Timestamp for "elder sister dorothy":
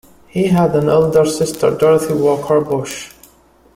0.89-2.15